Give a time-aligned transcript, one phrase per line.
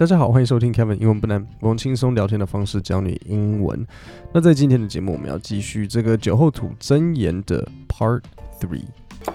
[0.00, 3.86] 大家好，欢迎收听 Kevin 英文不难，我用轻松聊天的方式教你英文。
[4.32, 8.22] 那在今天的节目，我们要继续这个酒后吐真言的 Part
[8.58, 8.86] Three。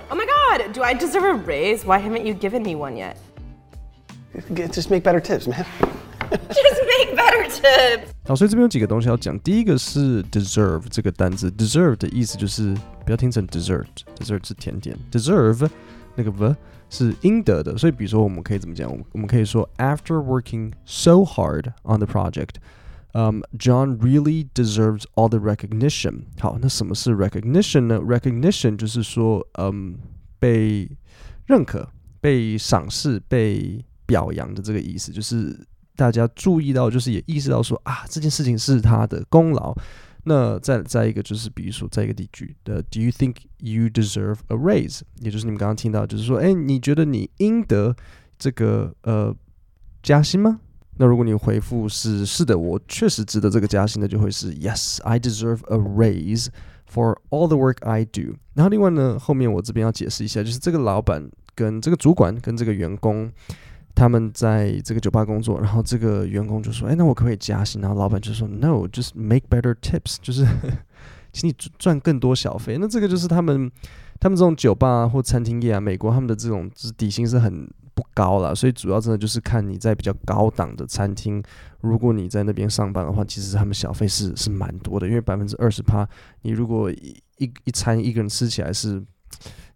[0.10, 0.74] Oh my God!
[0.74, 1.82] Do I deserve a raise?
[1.86, 3.18] Why haven't you given me one yet?
[4.72, 5.68] Just make better tips, man.
[6.32, 8.08] Just make better tips.
[8.28, 9.38] 好，所以这边有几个东西要讲。
[9.42, 12.76] 第一个是 deserve 这个单字，deserve 的意思就是
[13.06, 15.70] 不要听成 dessert，dessert 是甜点，deserve
[16.16, 16.56] 那个 v。
[16.88, 18.90] 是应得的，所以比如说我们可以怎么讲？
[19.12, 22.58] 我们可以说，After working so hard on the project,
[23.14, 26.26] um, John really deserves all the recognition。
[26.40, 29.98] 好，那什么是 recognition 呢？recognition 就是说，嗯，
[30.38, 30.88] 被
[31.48, 31.90] 认可、
[32.22, 35.60] 被赏识、被表扬的这个意思，就是
[35.96, 39.76] 大家注意到，就是也意识到说啊，这件事情是他的功劳。
[40.28, 45.02] 那再再一个就是，比如说再一个例句的，Do you think you deserve a raise？
[45.22, 47.96] 也就是你们刚刚听到，就是说，哎，你觉得你应得
[48.40, 49.36] 这个呃
[50.02, 50.60] 加薪吗？
[50.98, 56.48] 那如果你回复是是的，我确实值得这个加薪，那就会是 Yes, I deserve a raise
[56.92, 58.38] for all the work I do。
[58.56, 63.32] 然后另外呢，后面我这边要解释一下，就是这个老板跟这个主管跟这个员工。
[63.96, 70.46] 他们在这个酒吧工作，然后这个员工就说：“哎，那我可不可以加薪？”然后老板就说：“No，just make better tips，就是
[71.32, 73.72] 请你赚更多小费。”那这个就是他们
[74.20, 81.42] 他们这种酒吧或餐厅业啊，美国他们的这种就是底薪是很不高了，所以主要真的就是看你在比较高档的餐厅，
[81.80, 86.06] 如果你在那边上班的话，其实他们小费是是蛮多的，因为百分之二十趴，
[86.42, 89.02] 你如果一一一餐一个人吃起来是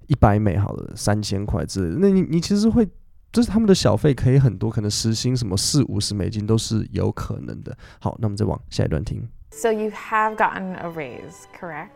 [0.07, 2.85] 一百美好了，三千块之类的，那你你其实会。
[3.32, 7.76] 就是他们的小费可以很多，可能时薪什么四五十美金都是有可能的。
[7.98, 9.28] 好，那我们再往下一段听。
[9.50, 11.90] So you have gotten a raise, correct?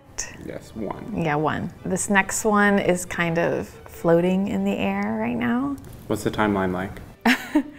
[0.44, 1.14] Yes, one.
[1.14, 1.70] Yeah, one.
[1.84, 5.76] This next one is kind of floating in the air right now.
[6.08, 7.00] What's the timeline like?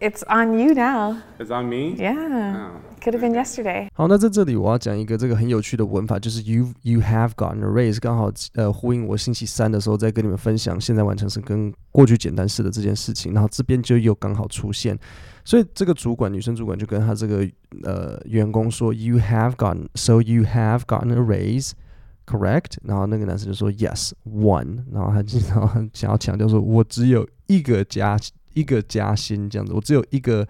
[0.00, 1.16] It's on you now.
[1.40, 1.96] It's on me?
[1.98, 2.14] Yeah.
[2.14, 2.80] Oh.
[3.00, 3.88] Could have been yesterday.
[3.94, 14.96] 好，那在这里我要讲一个这个很有趣的文法，就是 you you have gotten a raise，刚好呃呼应我星期三的时候在跟你们分享现在完成时跟过去简单式的这件事情，然后这边就又刚好出现，
[15.44, 17.48] 所以这个主管女生主管就跟他这个
[17.82, 22.76] 呃员工说 you have gotten，so you have gotten a raise，correct？
[22.84, 28.16] 然后那个男生就说 yes one，然后他然后想要强调说我只有一个加
[28.58, 30.46] 一个加薪这样子，我只有一个。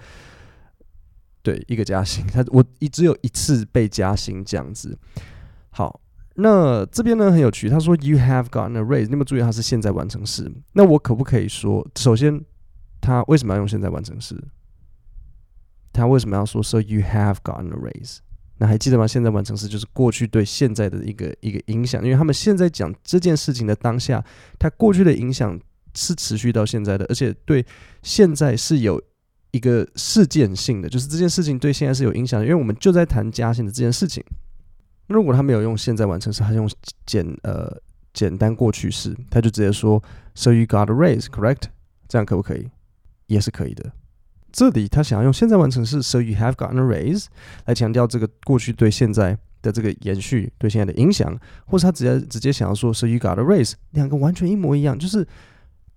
[1.40, 4.98] 对，一个加薪， 他我一只有一次被加薪这样子。
[5.70, 6.00] 好，
[6.34, 10.52] 那这边呢很有趣，他说 You have gotten a raise，你有没有注意他是现在完成时？
[10.72, 12.44] 那我可不可以说，首先
[13.00, 14.36] 他为什么要用现在完成时？
[15.92, 18.18] 他为什么要说 So you have gotten a raise？
[18.58, 19.06] 那还记得吗？
[19.06, 24.22] 现在完成时就是过去对现在的一个一个影响，因为他们现在讲这件事情的当下，
[24.58, 25.58] 他过去的影响
[25.98, 27.66] 是持续到现在的，而且对
[28.02, 29.02] 现在是有。
[29.50, 34.22] 一个事件性的，就是这件事情对现在是有影响的，因为我们就在谈加薪的这件事情。
[35.06, 36.70] 如果他没有用现在完成时，他用
[37.06, 37.74] 简呃
[38.12, 40.00] 简单过去式，他就直接说
[40.34, 41.62] “So you got a raise, correct？”
[42.06, 42.68] 这样可不可以？
[43.26, 43.90] 也是可以的。
[44.52, 47.24] 这里他想要用现在完成式 “So you have gotten a raise”
[47.64, 55.26] 来强调这个过去对现在的这个延续对现在的影响，或是他直接直接想要说 “So you got a raise”，两个完全一模一样，就是。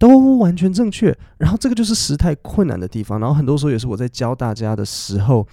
[0.01, 5.47] 都完全正确，然后这个就是时态困难的地方，然后很多时候也是我在教大家的时候，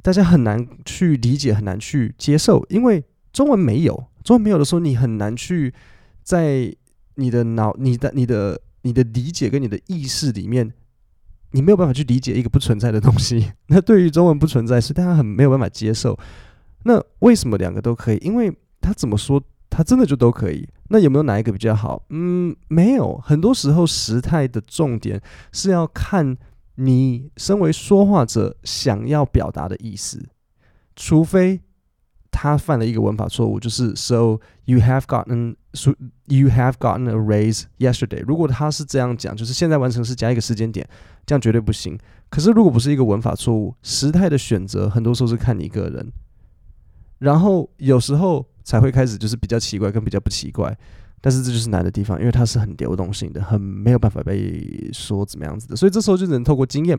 [0.00, 3.04] 大家很难去理解，很难去接受，因为
[3.34, 3.94] 中文没有，
[4.24, 5.74] 中文没有的时候，你很难去
[6.22, 6.74] 在
[7.16, 10.72] 你的脑、你的、你的、你的理解跟你的意识里面，
[11.50, 13.52] 你没有办法去理解一个不存在的东西。
[13.66, 16.18] 那对于中文不存在，是大家很没有办法接受。
[16.84, 18.16] 那为什么两个都可以？
[18.22, 18.50] 因为
[18.80, 19.38] 他怎么说？
[19.76, 20.66] 它真的就都可以？
[20.88, 22.02] 那有没有哪一个比较好？
[22.08, 23.18] 嗯，没有。
[23.18, 25.20] 很多时候时态的重点
[25.52, 26.34] 是要看
[26.76, 30.30] 你身为说话者想要表达的意思，
[30.94, 31.60] 除非
[32.30, 35.92] 他犯了一个文法错误，就是 So you have gotten so
[36.24, 38.24] you have gotten a raise yesterday。
[38.26, 40.88] 如果他是这样讲，就是现在完成时加一个时间点，
[41.26, 41.98] 这样绝对不行。
[42.30, 46.10] 可是如果不是一个文法错误，时态的选择很多时候是看你个人，
[47.18, 48.46] 然后有时候。
[48.66, 50.76] 才会开始就是比较奇怪跟比较不奇怪，
[51.20, 56.98] 但是这就是难的地方，因为它是很流动性的，很没有办法被说怎么样子的，所以这时候就只能透过经验。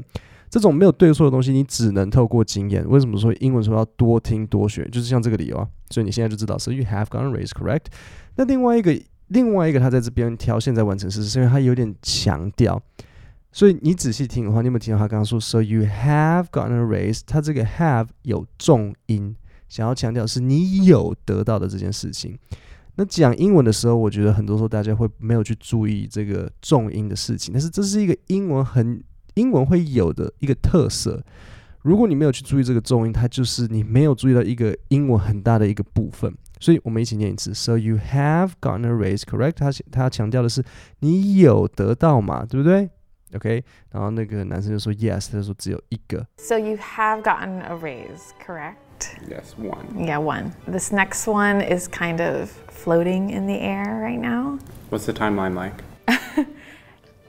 [0.49, 2.87] 这种没有对错的东西，你只能透过经验。
[2.87, 4.87] 为什么说英文说要多听多学？
[4.89, 5.67] 就是像这个理由啊。
[5.89, 7.87] 所以你现在就知道，So you have gotten a raise, correct？
[8.37, 8.97] 那另外一个，
[9.27, 12.81] 另外一个他在这边挑现在完成时，是因为他有点强调。
[13.51, 17.19] 所以你仔细听的话，你有没有听到他刚刚说，So you have gotten a raise？
[17.27, 19.35] 他这个 have 有重音。
[19.67, 22.37] 想要强调是你有得到的这件事情。
[22.95, 27.53] 那讲英文的时候，我觉得很多时候大家会没有去注意这个重音的事情。
[27.53, 29.03] 但是这是一个英文很
[29.35, 31.23] 英文会有的一个特色。
[31.83, 36.33] 如果你没有去注意这个重音，它就是你没有注意到一个英文很大的一个部分。
[36.59, 39.53] 所以我们一起念一次：So you have gotten a raise, correct？
[39.53, 40.63] 他他强调的是
[41.01, 42.89] 你有得到嘛，对不对
[43.35, 43.63] ？OK。
[43.91, 46.25] 然后那个男生就说 Yes，他说只有一个。
[46.39, 48.77] So you have gotten a raise, correct?
[49.28, 49.86] Yes, one.
[49.96, 50.52] Yeah, one.
[50.66, 54.58] This next one is kind of floating in the air right now.
[54.90, 55.82] What's the timeline like?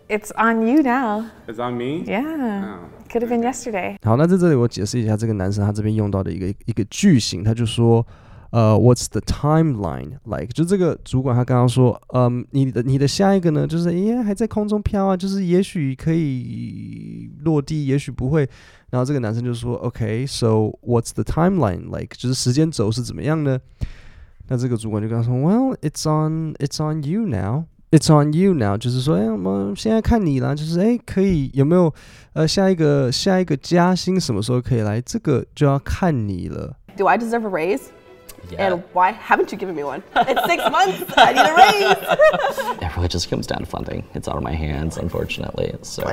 [0.07, 1.31] It's on you now.
[1.47, 2.03] It's on me?
[2.06, 2.77] Yeah.
[2.77, 2.89] Oh.
[3.09, 3.97] Could have been yesterday.
[4.03, 8.06] 好，那在这里我解释一下这个男生他这边用到的一个一个句型，他就说。
[8.50, 10.46] 呃、uh,，What's the timeline like？
[10.54, 18.48] 就这个主管他刚刚说，嗯，你的你的下一个呢，就是耶还在空中飘啊，就是也许可以落地，也许不会。
[18.90, 22.16] 然后这个男生就说，OK，so、okay, what's the timeline like？
[22.16, 23.58] 就是时间轴是怎么样呢？
[24.48, 31.92] 那这个主管就跟他说，Well，it's on，it's on you now，it's on you now，就是说，哎，我们现在看你啦，就是哎，可以有没有
[32.32, 35.02] 呃下一个下一个加薪什么时候可以来？
[35.02, 36.74] 这个就要看你了。
[36.96, 37.82] Do I deserve a raise?
[38.51, 38.74] Yeah.
[38.74, 40.03] And why haven't you given me one?
[40.15, 41.01] It's six months.
[41.15, 41.97] I need a raise.
[42.81, 44.03] It really just comes down to funding.
[44.13, 45.74] It's out of my hands, unfortunately.
[45.81, 46.03] So.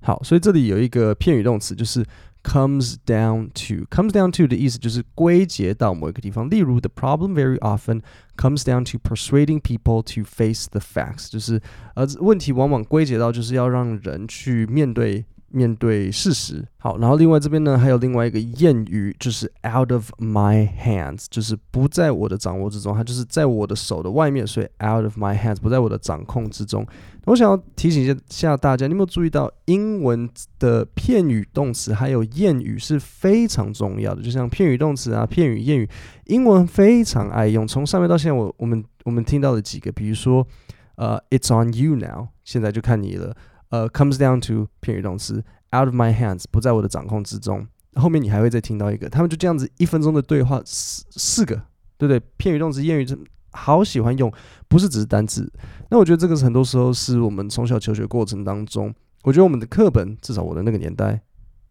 [0.00, 2.02] 好，所以这里有一个片语动词，就是
[2.42, 6.48] comes down to。comes down to 的意思就是归结到某一个地方。
[6.48, 8.00] 例如，the problem very often
[8.38, 11.60] comes down to persuading people to face the facts，就是
[11.96, 15.26] 呃问题往往归结到就是要让人去面对。
[15.51, 26.85] 面对事实，好，然后另外这边呢，还有另外一个谚语，就是 out of my hands，就是不在我的掌握之中，它就是在我的手的外面，所以 out of my hands 不在我的掌控之中。
[27.25, 34.21] 我想要提醒一下大家，你有没有注意到英文的片语动词还有谚语是非常重要的？
[34.23, 35.87] 就像片语动词啊、片语、谚语，
[36.25, 37.67] 英文非常爱用。
[37.67, 40.47] 从上面到现在我，我我们我们听到了几个，比如说，
[40.95, 43.35] 呃，it's on you now，现在就看你了。
[43.69, 45.43] 呃、，comes down to 片语动词
[45.75, 47.67] ，out of my hands 不在我的掌控之中。
[47.95, 51.55] 后面你还会再听到一个，他们就这样子一分钟的对话四四个，
[51.97, 52.19] 对不对？
[52.37, 54.31] 片语动词、谚语，好喜欢用，
[54.67, 55.51] 不是只是单字。
[55.89, 58.93] 那我觉得这个是很多时候是我们从小求学过程当中，
[59.23, 61.19] 我觉得我们的课本，至少我的那个年代，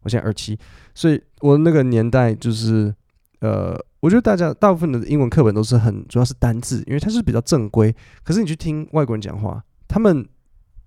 [0.02, 0.58] 我现在二七，
[0.94, 2.94] 所以我的那个年代就是，
[3.40, 7.94] 呃，我觉得大家大部分的英文课本都是很主要是单字，因为它是比较正规。
[8.22, 10.28] 可是你去听外国人讲话，他们。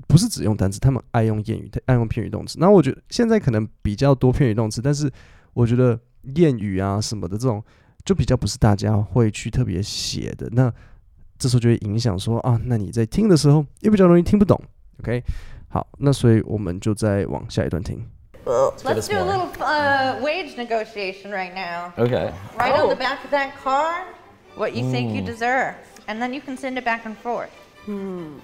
[0.07, 2.57] 不是只用单词，他们爱用谚语，爱用片语动词。
[2.59, 5.11] 那我觉得现在可能比较多片语动词，但是
[5.53, 5.99] 我觉得
[6.35, 7.63] 谚语啊什么的这种，
[8.03, 10.47] 就比较不是大家会去特别写的。
[10.51, 10.71] 那
[11.37, 14.59] 这时候就会影响说啊，那你在听的时候也比较容易听不懂。
[14.99, 15.23] OK，
[15.69, 18.05] 好，那所以我们就再往下一段听。
[18.43, 21.93] Let's do a little uh, wage negotiation right now.
[21.95, 22.31] Okay.
[22.57, 24.03] Right on the back of that car,
[24.55, 25.75] what you think you deserve,
[26.07, 27.49] and then you can send it back and forth.
[27.85, 28.39] Hmm.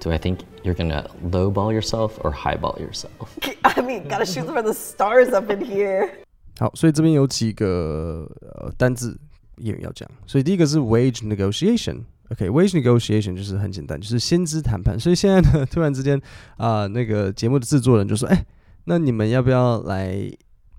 [0.00, 3.30] Do I think you're gonna lowball yourself or highball yourself?
[3.62, 6.10] I mean, gotta shoot for the stars up in here.
[6.58, 9.18] 好，所以这边有几个呃单字
[9.58, 10.08] 谚语要讲。
[10.26, 12.02] 所以第一个是 wage negotiation。
[12.30, 14.98] OK，wage negotiation 就是很简单，就是薪资谈判。
[15.00, 16.18] 所以现在呢，突然之间
[16.56, 18.44] 啊、呃，那个节目的制作人就说：“哎，
[18.84, 20.30] 那你们要不要来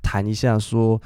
[0.01, 1.01] 谈一下说？”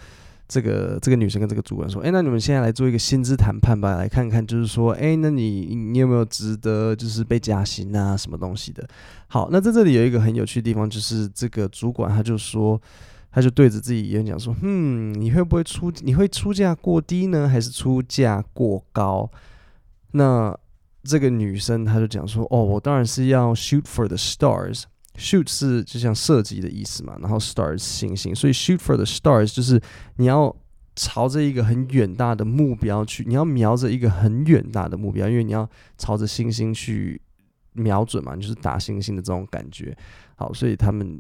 [0.50, 8.86] 这个这个女生跟这个主管说：“哎，那你们现在来做一个薪资谈判吧，来看看，就是说，哎，那你你有没有值得就是被加薪啊，什么东西的？
[9.28, 12.82] 好，那在这里有一个很有趣的地方，就是这个主管他就说，
[13.32, 19.30] 他就对着自己演讲说，嗯，你会不会出你会出价过低呢，还是出价过高？
[20.14, 20.58] 那
[21.04, 24.86] 这个女生她就讲说，哦，我当然是要 shoot for the stars。”
[25.20, 29.80] Shoot 是就像射击的意思嘛，然后 stars 星星，所以 shoot for the stars 就是
[30.16, 30.56] 你要
[30.96, 37.22] 朝着一个很远大的目标去，你要瞄着一个很远大的目标，因为你要朝着星星去
[37.74, 39.94] 瞄准嘛，就是打星星的这种感觉。
[40.38, 41.20] 好，所以他们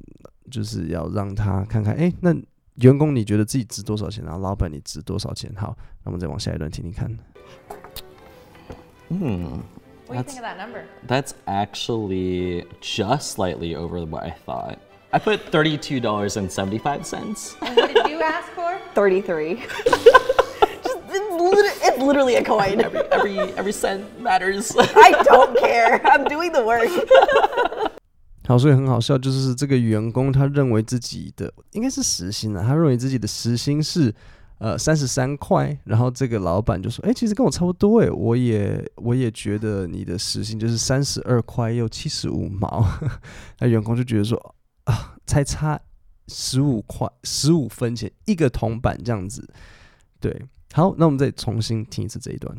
[0.49, 2.33] 就是要让他看看，哎，那
[2.75, 4.23] 员工你觉得自己值多少钱？
[4.23, 5.53] 然后老板你值多少钱？
[5.57, 7.17] 好，那我们再往下一段听听看。
[9.09, 9.61] 嗯。
[10.08, 10.84] What do you think of that number?
[11.06, 14.78] That's actually just slightly over what I thought.
[15.12, 17.56] I put thirty-two dollars and seventy-five cents.
[17.62, 18.78] And what did you ask for?
[18.94, 19.54] 33.
[19.54, 22.82] Just, it's, it's literally a coin.
[22.82, 24.76] Every every every cent matters.
[24.76, 26.02] I don't care.
[26.04, 26.90] I'm doing the work.
[28.46, 34.14] 好，所以很好笑，就是这个员工他认为自己的应该是时薪啊，他认为自己的时薪是。
[34.59, 42.85] 呃，三十三块，然后这个老板就说：“哎，其实跟我差不多哎，我也我也觉得你的时薪就是三十二块又七十五毛。”
[43.59, 45.79] 那员工就觉得说：“啊，才差
[46.27, 49.47] 十五块十五分钱一个铜板这样子。”
[50.19, 52.53] 对，好，那我们再重新听一次这一段。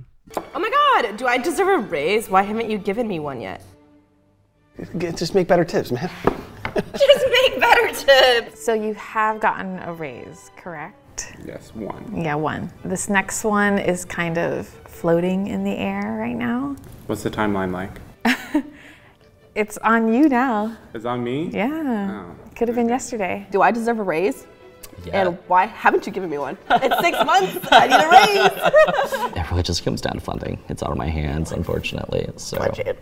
[0.54, 1.19] Oh my God!
[1.19, 2.30] Do I deserve a raise?
[2.30, 3.61] Why haven't you given me one yet?
[4.99, 6.09] Just make better tips, man.
[6.75, 8.64] Just make better tips.
[8.64, 10.95] So you have gotten a raise, correct?
[11.47, 12.23] Yes, one.
[12.23, 12.70] Yeah, one.
[12.85, 16.76] This next one is kind of floating in the air right now.
[17.06, 18.00] What's the timeline like?
[19.56, 20.76] It's on you now.
[20.94, 21.50] It's on me?
[21.52, 22.23] Yeah.
[22.25, 22.37] Oh.
[22.54, 23.47] Could have been yesterday.
[23.50, 24.47] Do I deserve a raise?
[25.04, 25.26] Yeah.
[25.26, 26.56] And why haven't you given me one?
[26.70, 27.59] It's six months.
[27.73, 29.37] I need a raise.
[29.37, 30.59] It really just comes down to funding.
[30.68, 32.28] It's out of my hands, unfortunately.
[32.37, 32.59] So.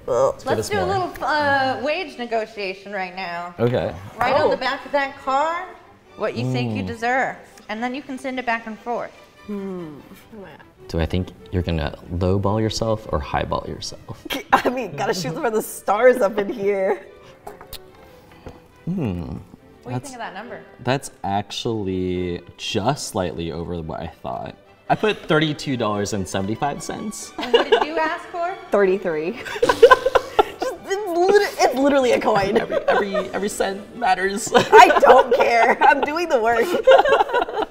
[0.07, 3.55] Well, Let's us do a little uh, wage negotiation right now.
[3.59, 3.95] Okay.
[4.19, 4.51] Write on Oh.
[4.51, 5.69] the back of that card
[6.17, 6.77] what you think Mm.
[6.79, 7.37] you deserve,
[7.69, 9.13] and then you can send it back and forth.
[9.47, 14.27] Do I think you're gonna lowball yourself or highball yourself?
[14.53, 17.07] I mean, gotta shoot for the stars up in here.
[18.85, 19.23] Hmm.
[19.83, 20.61] What do you think of that number?
[20.81, 24.57] That's actually just slightly over what I thought.
[24.91, 27.33] I put thirty-two dollars and seventy-five cents.
[27.39, 28.55] And what did you ask for?
[28.71, 29.33] 33.
[30.61, 32.57] Just, it's, it's literally a coin.
[32.59, 34.51] Every Every every cent matters.
[34.55, 35.77] I don't care.
[35.83, 36.65] I'm doing the work.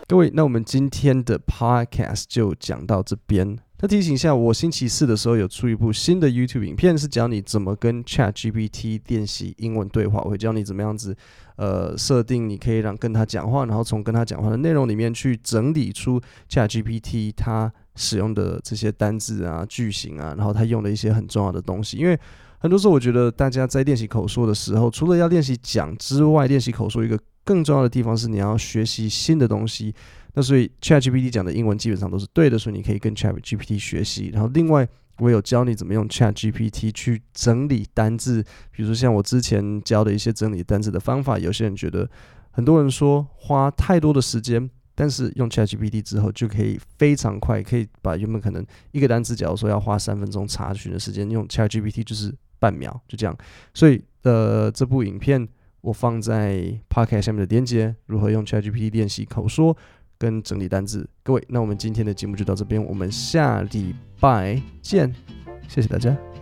[0.09, 3.57] 各位，那我们今天的 podcast 就讲到这边。
[3.79, 10.21] 那提醒一下，我星期四的时候有出一部新的 YouTube 影片，是教你怎么跟 Chat GPT 练习英文对话。
[10.21, 11.13] 我会教你怎么样子，
[11.57, 21.97] 呃，设定你可以让跟他讲话，然后从跟他讲话的内容里面去整理出 Chat GPT 它使用的这些单字啊、句型啊，然后他用的一些很重要的东西。
[21.97, 22.17] 因为
[22.59, 29.93] 很多时候，我觉得大家在练习口说的时候，除了要练习讲之外，练习口说一个更重要的地方是你要学习新的东西。
[30.33, 34.29] 那所以 ChatGPT 讲的英文基本上都是对的，所以你可以跟 ChatGPT 学习。
[34.33, 34.87] 然后另外，
[35.19, 41.39] 我有教你怎么用 ChatGPT 去整理单字，比如说像我之前教的一些整理单字的方法。
[41.39, 42.07] 有些人觉得，
[42.51, 53.37] 很多人说花太多的时间，但是用 ChatGPT 之后就可以非常快，可以把原本可能一个单词，假如说要花三分钟查询的时间，用 ChatGPT 就是半秒，就这样。
[53.73, 55.47] 所以呃，这部影片
[55.81, 59.75] 我放在 Podcast 下面的链接，如何用 ChatGPT 练习口说
[60.17, 61.09] 跟整理单字。
[61.23, 65.13] 各位，那我们今天的节目就到这边，我们下礼拜见，
[65.67, 66.36] 谢谢大家。